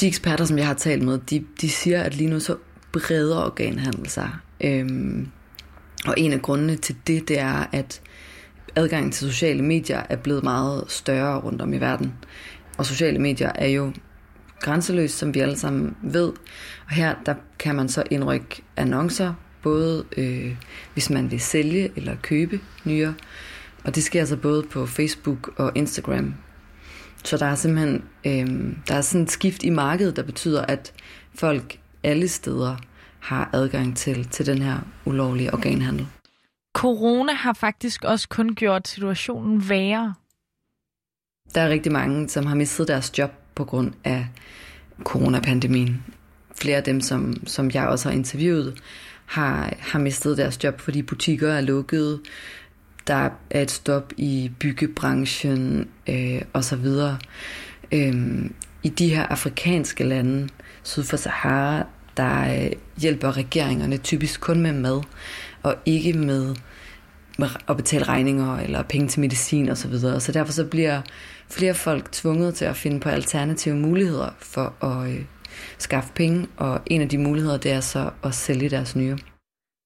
De 0.00 0.06
eksperter, 0.06 0.44
som 0.44 0.58
jeg 0.58 0.66
har 0.66 0.74
talt 0.74 1.02
med, 1.02 1.18
de, 1.18 1.44
de 1.60 1.70
siger, 1.70 2.02
at 2.02 2.14
lige 2.14 2.30
nu 2.30 2.40
så 2.40 2.56
breder 2.92 3.44
organhandel 3.44 4.08
sig. 4.08 4.30
Øhm, 4.60 5.28
og 6.06 6.14
en 6.16 6.32
af 6.32 6.42
grundene 6.42 6.76
til 6.76 6.96
det, 7.06 7.28
det 7.28 7.38
er, 7.38 7.66
at 7.72 8.02
adgangen 8.76 9.12
til 9.12 9.26
sociale 9.26 9.62
medier 9.62 10.02
er 10.08 10.16
blevet 10.16 10.44
meget 10.44 10.84
større 10.88 11.40
rundt 11.40 11.62
om 11.62 11.72
i 11.72 11.80
verden. 11.80 12.14
Og 12.78 12.86
sociale 12.86 13.18
medier 13.18 13.52
er 13.54 13.66
jo 13.66 13.92
grænseløst, 14.60 15.18
som 15.18 15.34
vi 15.34 15.40
alle 15.40 15.56
sammen 15.56 15.96
ved. 16.02 16.32
Og 16.86 16.90
her 16.90 17.14
der 17.26 17.34
kan 17.58 17.74
man 17.74 17.88
så 17.88 18.02
indrykke 18.10 18.62
annoncer, 18.76 19.34
både 19.62 20.04
øh, 20.16 20.56
hvis 20.92 21.10
man 21.10 21.30
vil 21.30 21.40
sælge 21.40 21.90
eller 21.96 22.16
købe 22.22 22.60
nyere. 22.84 23.14
Og 23.84 23.94
det 23.94 24.02
sker 24.02 24.20
altså 24.20 24.36
både 24.36 24.62
på 24.62 24.86
Facebook 24.86 25.50
og 25.56 25.72
Instagram. 25.74 26.34
Så 27.24 27.36
der 27.36 27.46
er 27.46 27.54
simpelthen 27.54 28.04
øh, 28.24 28.76
der 28.88 28.94
er 28.94 29.00
sådan 29.00 29.22
et 29.22 29.30
skift 29.30 29.62
i 29.62 29.70
markedet, 29.70 30.16
der 30.16 30.22
betyder, 30.22 30.62
at 30.66 30.92
folk 31.34 31.78
alle 32.02 32.28
steder 32.28 32.76
har 33.18 33.50
adgang 33.52 33.96
til, 33.96 34.28
til 34.28 34.46
den 34.46 34.62
her 34.62 34.78
ulovlige 35.04 35.54
organhandel. 35.54 36.06
Corona 36.74 37.32
har 37.32 37.52
faktisk 37.52 38.04
også 38.04 38.28
kun 38.28 38.54
gjort 38.54 38.88
situationen 38.88 39.68
værre. 39.68 40.14
Der 41.54 41.60
er 41.60 41.68
rigtig 41.68 41.92
mange, 41.92 42.28
som 42.28 42.46
har 42.46 42.54
mistet 42.54 42.88
deres 42.88 43.18
job 43.18 43.30
på 43.58 43.64
grund 43.64 43.92
af 44.04 44.26
coronapandemien. 45.04 46.02
Flere 46.60 46.76
af 46.76 46.82
dem, 46.82 47.00
som, 47.00 47.46
som 47.46 47.70
jeg 47.74 47.86
også 47.86 48.08
har 48.08 48.16
interviewet, 48.16 48.74
har, 49.26 49.74
har 49.78 49.98
mistet 49.98 50.36
deres 50.38 50.64
job, 50.64 50.80
fordi 50.80 51.02
butikker 51.02 51.52
er 51.52 51.60
lukket. 51.60 52.20
Der 53.06 53.30
er 53.50 53.62
et 53.62 53.70
stop 53.70 54.12
i 54.16 54.50
byggebranchen 54.58 55.88
øh, 56.08 56.42
osv. 56.54 56.86
Øhm, 57.92 58.54
I 58.82 58.88
de 58.88 59.08
her 59.08 59.26
afrikanske 59.26 60.04
lande, 60.04 60.48
syd 60.82 61.02
for 61.02 61.16
Sahara, 61.16 61.86
der 62.16 62.64
øh, 62.64 62.72
hjælper 62.98 63.36
regeringerne 63.36 63.96
typisk 63.96 64.40
kun 64.40 64.60
med 64.60 64.72
mad, 64.72 65.02
og 65.62 65.74
ikke 65.86 66.12
med 66.12 66.54
at 67.68 67.76
betale 67.76 68.04
regninger 68.04 68.56
eller 68.56 68.82
penge 68.82 69.08
til 69.08 69.20
medicin 69.20 69.68
osv. 69.68 69.76
Så, 69.76 69.88
videre. 69.88 70.20
så 70.20 70.32
derfor 70.32 70.52
så 70.52 70.64
bliver 70.64 71.02
flere 71.50 71.74
folk 71.74 72.12
tvunget 72.12 72.54
til 72.54 72.64
at 72.64 72.76
finde 72.76 73.00
på 73.00 73.08
alternative 73.08 73.74
muligheder 73.74 74.30
for 74.38 74.84
at 74.84 75.10
øh, 75.10 75.24
skaffe 75.78 76.12
penge, 76.14 76.46
og 76.56 76.80
en 76.86 77.00
af 77.00 77.08
de 77.08 77.18
muligheder, 77.18 77.56
det 77.56 77.72
er 77.72 77.80
så 77.80 78.10
at 78.24 78.34
sælge 78.34 78.70
deres 78.70 78.96
nyre. 78.96 79.18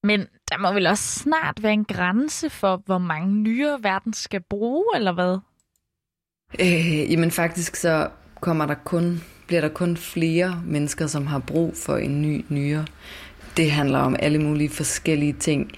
Men 0.04 0.20
der 0.20 0.58
må 0.58 0.72
vel 0.72 0.86
også 0.86 1.18
snart 1.18 1.62
være 1.62 1.72
en 1.72 1.84
grænse 1.84 2.50
for, 2.50 2.82
hvor 2.86 2.98
mange 2.98 3.34
nyere 3.34 3.78
verden 3.82 4.12
skal 4.12 4.40
bruge, 4.50 4.84
eller 4.94 5.12
hvad? 5.12 5.38
Øh, 6.60 7.12
jamen 7.12 7.30
faktisk 7.30 7.76
så 7.76 8.08
kommer 8.40 8.66
der 8.66 8.74
kun, 8.74 9.20
bliver 9.46 9.60
der 9.60 9.68
kun 9.68 9.96
flere 9.96 10.62
mennesker, 10.66 11.06
som 11.06 11.26
har 11.26 11.38
brug 11.38 11.76
for 11.76 11.96
en 11.96 12.22
ny 12.22 12.44
nyre. 12.48 12.86
Det 13.56 13.70
handler 13.70 13.98
om 13.98 14.16
alle 14.18 14.38
mulige 14.38 14.70
forskellige 14.70 15.32
ting. 15.32 15.72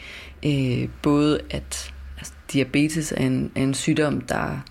Øh, 0.46 0.88
både 1.02 1.40
at 1.50 1.94
altså, 2.18 2.32
diabetes 2.52 3.12
er 3.12 3.26
en, 3.26 3.52
er 3.54 3.62
en 3.62 3.74
sygdom, 3.74 4.20
der 4.20 4.64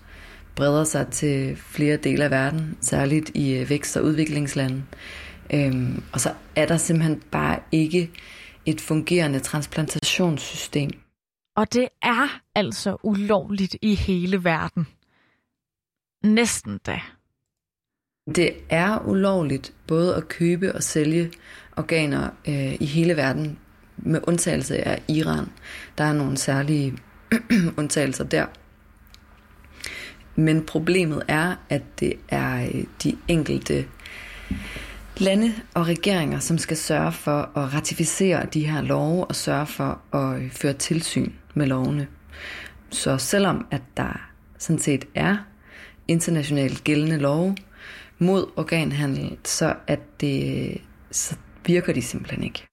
breder 0.56 0.84
sig 0.84 1.08
til 1.08 1.56
flere 1.56 1.96
dele 1.96 2.24
af 2.24 2.30
verden, 2.30 2.78
særligt 2.80 3.30
i 3.34 3.54
øh, 3.54 3.70
vækst- 3.70 3.96
og 3.96 4.04
udviklingslande. 4.04 4.84
Øhm, 5.54 6.02
og 6.12 6.20
så 6.20 6.34
er 6.56 6.66
der 6.66 6.76
simpelthen 6.76 7.22
bare 7.30 7.58
ikke 7.72 8.10
et 8.66 8.80
fungerende 8.80 9.38
transplantationssystem. 9.40 10.90
Og 11.56 11.72
det 11.72 11.88
er 12.02 12.40
altså 12.54 12.96
ulovligt 13.02 13.76
i 13.82 13.94
hele 13.94 14.44
verden. 14.44 14.86
Næsten 16.24 16.80
da. 16.86 17.00
Det 18.34 18.56
er 18.70 18.98
ulovligt 19.06 19.74
både 19.86 20.16
at 20.16 20.28
købe 20.28 20.74
og 20.74 20.82
sælge 20.82 21.32
organer 21.76 22.30
øh, 22.48 22.74
i 22.80 22.86
hele 22.86 23.16
verden, 23.16 23.58
med 23.96 24.20
undtagelse 24.22 24.88
af 24.88 25.02
Iran. 25.08 25.46
Der 25.98 26.04
er 26.04 26.12
nogle 26.12 26.36
særlige 26.36 26.98
undtagelser 27.78 28.24
der. 28.24 28.46
Men 30.36 30.66
problemet 30.66 31.22
er, 31.28 31.54
at 31.68 31.82
det 32.00 32.12
er 32.28 32.64
øh, 32.64 32.84
de 33.02 33.16
enkelte 33.28 33.86
lande 35.16 35.52
og 35.74 35.86
regeringer, 35.86 36.38
som 36.38 36.58
skal 36.58 36.76
sørge 36.76 37.12
for 37.12 37.58
at 37.58 37.74
ratificere 37.74 38.46
de 38.54 38.66
her 38.66 38.82
love 38.82 39.24
og 39.24 39.36
sørge 39.36 39.66
for 39.66 40.16
at 40.16 40.42
øh, 40.42 40.50
føre 40.50 40.72
tilsyn 40.72 41.32
med 41.54 41.66
lovene. 41.66 42.06
Så 42.90 43.18
selvom 43.18 43.66
at 43.70 43.82
der 43.96 44.30
sådan 44.58 44.78
set 44.78 45.04
er 45.14 45.36
internationalt 46.08 46.84
gældende 46.84 47.18
love, 47.18 47.56
mod 48.18 48.46
organhandel, 48.56 49.36
så, 49.44 49.74
at 49.86 50.00
det, 50.20 50.80
så 51.10 51.36
virker 51.66 51.92
de 51.92 52.02
simpelthen 52.02 52.44
ikke. 52.44 52.66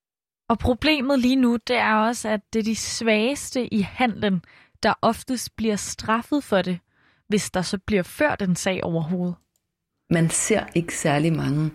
Og 0.52 0.60
problemet 0.60 1.20
lige 1.20 1.36
nu, 1.36 1.58
det 1.68 1.76
er 1.76 1.96
også, 1.96 2.30
at 2.30 2.42
det 2.54 2.60
er 2.60 2.64
de 2.64 2.76
svageste 2.76 3.74
i 3.74 3.82
handlen, 3.82 4.42
der 4.84 4.94
oftest 5.02 5.56
bliver 5.56 5.76
straffet 5.76 6.44
for 6.44 6.62
det, 6.62 6.80
hvis 7.28 7.52
der 7.52 7.62
så 7.62 7.78
bliver 7.78 8.04
ført 8.04 8.42
en 8.42 8.56
sag 8.56 8.84
overhovedet. 8.84 9.36
Man 10.10 10.30
ser 10.30 10.64
ikke 10.76 10.98
særlig 10.98 11.34
mange 11.34 11.72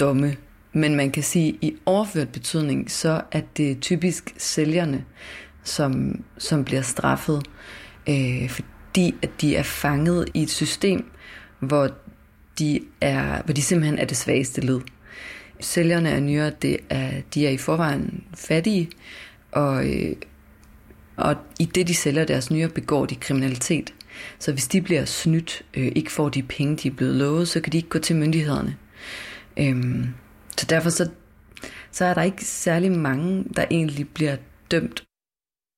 domme, 0.00 0.36
men 0.72 0.94
man 0.94 1.10
kan 1.10 1.22
sige, 1.22 1.48
at 1.48 1.58
i 1.62 1.76
overført 1.86 2.28
betydning, 2.28 2.90
så 2.90 3.22
er 3.32 3.40
det 3.56 3.80
typisk 3.80 4.34
sælgerne, 4.36 5.04
som, 5.62 6.24
som 6.38 6.64
bliver 6.64 6.82
straffet, 6.82 7.48
øh, 8.08 8.50
fordi 8.50 9.14
at 9.22 9.30
de 9.40 9.56
er 9.56 9.62
fanget 9.62 10.28
i 10.34 10.42
et 10.42 10.50
system, 10.50 11.10
hvor 11.60 11.88
de, 12.58 12.80
er, 13.00 13.42
hvor 13.42 13.54
de 13.54 13.62
simpelthen 13.62 13.98
er 13.98 14.04
det 14.04 14.16
svageste 14.16 14.60
led. 14.60 14.80
Sælgerne 15.60 16.10
af 16.10 16.22
nyre, 16.22 16.50
det 16.50 16.76
er, 16.90 17.20
de 17.34 17.46
er 17.46 17.50
i 17.50 17.56
forvejen 17.56 18.24
fattige, 18.34 18.90
og, 19.52 19.88
øh, 19.90 20.16
og 21.16 21.36
i 21.58 21.64
det, 21.64 21.88
de 21.88 21.94
sælger 21.94 22.24
deres 22.24 22.50
nyre, 22.50 22.68
begår 22.68 23.06
de 23.06 23.14
kriminalitet. 23.14 23.94
Så 24.38 24.52
hvis 24.52 24.68
de 24.68 24.82
bliver 24.82 25.04
snydt, 25.04 25.62
øh, 25.74 25.92
ikke 25.96 26.12
får 26.12 26.28
de 26.28 26.42
penge, 26.42 26.76
de 26.76 26.88
er 26.88 26.92
blevet 26.92 27.14
lovet, 27.14 27.48
så 27.48 27.60
kan 27.60 27.72
de 27.72 27.76
ikke 27.76 27.88
gå 27.88 27.98
til 27.98 28.16
myndighederne. 28.16 28.76
Øhm, 29.58 30.06
så 30.56 30.66
derfor 30.66 30.90
så, 30.90 31.10
så 31.90 32.04
er 32.04 32.14
der 32.14 32.22
ikke 32.22 32.44
særlig 32.44 32.92
mange, 32.92 33.44
der 33.56 33.64
egentlig 33.70 34.08
bliver 34.08 34.36
dømt. 34.70 35.04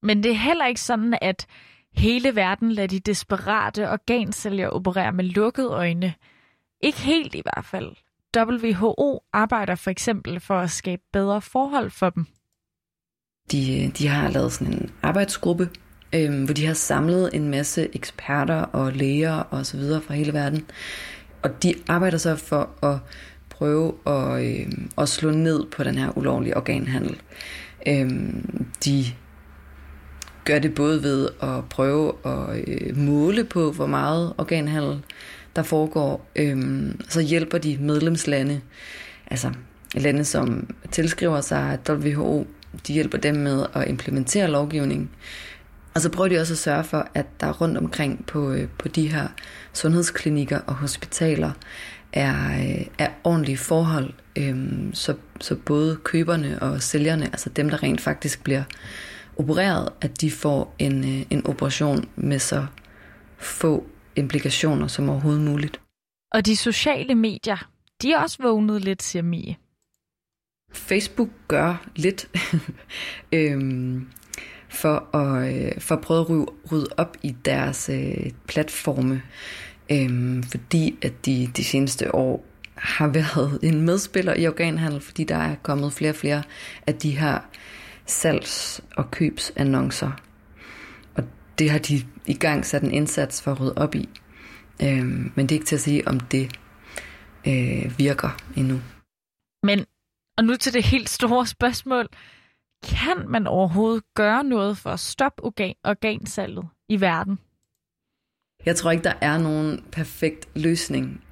Men 0.03 0.23
det 0.23 0.31
er 0.31 0.37
heller 0.37 0.67
ikke 0.67 0.81
sådan, 0.81 1.19
at 1.23 1.47
hele 1.95 2.37
verden 2.37 2.73
lader 2.73 2.89
de 2.89 3.01
desperate 3.01 3.91
organsælgere 3.91 4.71
operere 4.71 5.13
med 5.13 5.25
lukkede 5.25 5.69
øjne. 5.69 6.15
Ikke 6.81 7.01
helt 7.01 7.35
i 7.35 7.43
hvert 7.45 7.65
fald. 7.65 7.97
WHO 8.37 9.21
arbejder 9.33 9.75
for 9.75 9.91
eksempel 9.91 10.41
for 10.41 10.59
at 10.59 10.71
skabe 10.71 11.03
bedre 11.13 11.43
forhold 11.43 11.91
for 11.91 12.11
dem. 12.11 12.27
De, 13.53 13.85
øh, 13.85 13.99
de 13.99 14.09
har 14.09 14.31
lavet 14.31 14.53
sådan 14.53 14.73
en 14.73 14.91
arbejdsgruppe, 15.03 15.71
øh, 16.15 16.45
hvor 16.45 16.55
de 16.55 16.67
har 16.67 16.75
samlet 16.75 17.31
en 17.35 17.49
masse 17.49 17.89
eksperter 17.93 18.63
og 18.63 18.93
læger 18.93 19.33
og 19.33 19.67
så 19.67 19.77
videre 19.77 20.03
fra 20.03 20.15
hele 20.15 20.33
verden. 20.33 20.67
Og 21.43 21.63
de 21.63 21.75
arbejder 21.89 22.19
så 22.19 22.37
for 22.37 22.87
at 22.87 22.99
prøve 23.51 23.95
at, 24.07 24.45
øh, 24.45 24.73
at 24.99 25.09
slå 25.09 25.31
ned 25.31 25.67
på 25.67 25.85
den 25.85 25.95
her 25.95 26.19
ulovlige 26.19 26.57
organhandel. 26.57 27.21
Øh, 27.87 28.11
de 28.85 29.05
gør 30.45 30.59
det 30.59 30.75
både 30.75 31.03
ved 31.03 31.29
at 31.43 31.69
prøve 31.71 32.13
at 32.25 32.69
øh, 32.69 32.97
måle 32.97 33.45
på, 33.45 33.73
hvor 33.73 33.87
meget 33.87 34.33
organhandel 34.39 35.05
der 35.57 35.63
foregår. 35.63 36.31
Øhm, 36.37 37.01
så 37.09 37.21
hjælper 37.21 37.59
de 37.59 37.79
medlemslande, 37.81 38.61
altså 39.27 39.51
lande, 39.95 40.25
som 40.25 40.75
tilskriver 40.91 41.41
sig 41.41 41.79
WHO, 41.89 42.47
de 42.87 42.93
hjælper 42.93 43.19
dem 43.19 43.35
med 43.35 43.67
at 43.75 43.89
implementere 43.89 44.51
lovgivning. 44.51 45.11
Og 45.95 46.01
så 46.01 46.11
prøver 46.11 46.29
de 46.29 46.39
også 46.39 46.55
at 46.55 46.59
sørge 46.59 46.85
for, 46.85 47.09
at 47.15 47.27
der 47.41 47.53
rundt 47.53 47.79
omkring 47.79 48.27
på, 48.27 48.53
øh, 48.53 48.69
på 48.79 48.89
de 48.89 49.09
her 49.09 49.29
sundhedsklinikker 49.73 50.59
og 50.67 50.75
hospitaler 50.75 51.51
er, 52.13 52.35
øh, 52.61 52.87
er 52.99 53.09
ordentlige 53.25 53.59
forhold, 53.59 54.13
øhm, 54.37 54.91
så, 54.95 55.15
så 55.41 55.55
både 55.55 55.99
køberne 56.05 56.63
og 56.63 56.83
sælgerne, 56.83 57.25
altså 57.25 57.51
dem, 57.51 57.71
der 57.71 57.83
rent 57.83 58.01
faktisk 58.01 58.45
bliver 58.45 58.63
opereret, 59.37 59.89
at 60.01 60.21
de 60.21 60.31
får 60.31 60.75
en, 60.79 61.05
øh, 61.05 61.27
en 61.31 61.47
operation 61.47 62.09
med 62.17 62.39
så 62.39 62.67
få 63.39 63.87
implikationer 64.17 64.87
som 64.87 65.09
overhovedet 65.09 65.43
muligt. 65.43 65.81
Og 66.33 66.47
de 66.47 66.57
sociale 66.57 67.15
medier, 67.15 67.69
de 68.03 68.13
er 68.13 68.19
også 68.19 68.43
vågnet 68.43 68.85
lidt, 68.85 69.03
siger 69.03 69.23
Mie. 69.23 69.57
Facebook 70.73 71.29
gør 71.49 71.87
lidt 71.97 72.29
øhm, 73.33 74.09
for, 74.69 75.17
at, 75.17 75.55
øh, 75.55 75.81
for 75.81 75.95
at 75.95 76.01
prøve 76.01 76.21
at 76.21 76.49
rydde 76.73 76.89
op 76.97 77.17
i 77.23 77.37
deres 77.45 77.89
øh, 77.89 78.31
platforme, 78.47 79.23
øhm, 79.93 80.43
fordi 80.43 80.99
at 81.03 81.27
de 81.27 81.51
de 81.57 81.65
seneste 81.65 82.15
år 82.15 82.45
har 82.75 83.09
været 83.19 83.59
en 83.63 83.83
medspiller 83.83 84.35
i 84.35 84.47
organhandel, 84.47 85.01
fordi 85.01 85.25
der 85.25 85.37
er 85.37 85.55
kommet 85.63 85.93
flere 85.93 86.13
og 86.13 86.17
flere 86.17 86.43
af 86.87 86.95
de 86.95 87.11
her 87.11 87.39
salgs- 88.07 88.81
og 88.97 89.11
købsannoncer. 89.11 90.11
Det 91.61 91.71
har 91.71 91.79
de 91.79 91.95
i 92.27 92.35
gang 92.35 92.67
sat 92.67 92.83
en 92.83 92.91
indsats 92.91 93.43
for 93.43 93.53
at 93.53 93.61
rydde 93.61 93.75
op 93.77 93.95
i. 93.95 94.09
Øhm, 94.83 95.33
men 95.35 95.47
det 95.47 95.53
er 95.53 95.57
ikke 95.57 95.67
til 95.67 95.77
at 95.77 95.81
sige, 95.81 96.09
om 96.09 96.21
det 96.21 96.61
øh, 97.47 97.99
virker 97.99 98.31
endnu. 98.57 98.81
Men, 99.63 99.87
og 100.39 100.45
nu 100.45 100.57
til 100.57 100.73
det 100.73 100.85
helt 100.85 101.09
store 101.09 101.47
spørgsmål. 101.47 102.09
Kan 102.85 103.29
man 103.29 103.47
overhovedet 103.47 104.05
gøre 104.15 104.45
noget 104.45 104.79
for 104.79 104.91
at 104.91 105.01
stoppe 105.01 105.45
organ, 105.45 105.75
organsalget 105.85 106.69
i 106.89 107.01
verden? 107.01 107.39
Jeg 108.67 108.77
tror 108.77 108.91
ikke, 108.91 109.05
der 109.05 109.15
er 109.21 109.39
nogen 109.39 109.85
perfekt 109.93 110.49
løsning. 110.55 111.25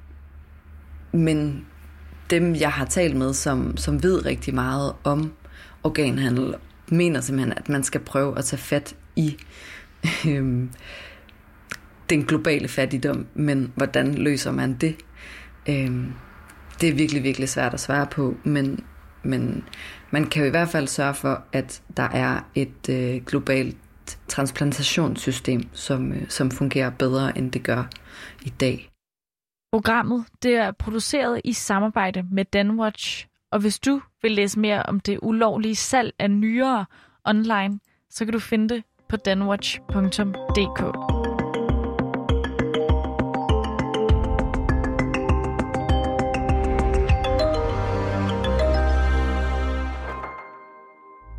Men 1.12 1.66
dem, 2.30 2.54
jeg 2.54 2.72
har 2.72 2.84
talt 2.84 3.16
med, 3.16 3.34
som, 3.34 3.76
som 3.76 4.02
ved 4.02 4.24
rigtig 4.26 4.54
meget 4.54 4.94
om 5.04 5.32
organhandel, 5.84 6.54
mener 6.88 7.20
simpelthen, 7.20 7.58
at 7.58 7.68
man 7.68 7.84
skal 7.84 8.00
prøve 8.00 8.38
at 8.38 8.44
tage 8.44 8.60
fat 8.60 8.96
i 9.16 9.36
øhm, 10.28 10.70
den 12.10 12.24
globale 12.24 12.68
fattigdom, 12.68 13.26
men 13.34 13.72
hvordan 13.76 14.14
løser 14.14 14.52
man 14.52 14.74
det? 14.74 14.96
Øhm, 15.68 16.12
det 16.80 16.88
er 16.88 16.94
virkelig, 16.94 17.22
virkelig 17.22 17.48
svært 17.48 17.74
at 17.74 17.80
svare 17.80 18.06
på, 18.06 18.36
men, 18.44 18.84
men 19.22 19.64
man 20.10 20.24
kan 20.26 20.42
jo 20.42 20.46
i 20.46 20.50
hvert 20.50 20.68
fald 20.68 20.86
sørge 20.86 21.14
for, 21.14 21.42
at 21.52 21.82
der 21.96 22.08
er 22.08 22.40
et 22.54 22.88
øh, 22.90 23.24
globalt 23.24 23.76
transplantationssystem, 24.28 25.68
som, 25.72 26.12
øh, 26.12 26.28
som 26.28 26.50
fungerer 26.50 26.90
bedre, 26.90 27.38
end 27.38 27.52
det 27.52 27.62
gør 27.62 27.84
i 28.42 28.48
dag. 28.48 28.90
Programmet 29.72 30.24
det 30.42 30.54
er 30.54 30.72
produceret 30.72 31.40
i 31.44 31.52
samarbejde 31.52 32.26
med 32.32 32.44
Danwatch, 32.44 33.26
og 33.52 33.60
hvis 33.60 33.78
du 33.78 34.00
vil 34.22 34.32
læse 34.32 34.58
mere 34.60 34.82
om 34.82 35.00
det 35.00 35.18
ulovlige 35.22 35.76
salg 35.76 36.14
af 36.18 36.30
nyere 36.30 36.86
online, 37.24 37.80
så 38.10 38.24
kan 38.24 38.32
du 38.32 38.38
finde 38.38 38.74
det 38.74 38.82
på 39.08 39.16
danwatch.dk. 39.16 40.80